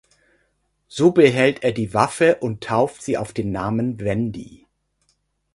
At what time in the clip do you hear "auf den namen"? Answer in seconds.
3.19-3.99